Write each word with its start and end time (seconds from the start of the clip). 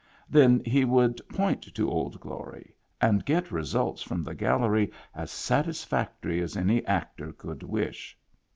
Then 0.27 0.63
he 0.65 0.83
would 0.83 1.21
point 1.29 1.61
to 1.75 1.91
Old 1.91 2.19
Glory, 2.19 2.73
and 2.99 3.23
get 3.23 3.51
re 3.51 3.61
sults 3.61 4.03
from 4.03 4.23
the 4.23 4.33
gallery 4.33 4.91
as 5.13 5.29
satisfactory 5.29 6.41
as 6.41 6.57
any 6.57 6.83
actor 6.87 7.31
could 7.31 7.61
wish. 7.61 8.17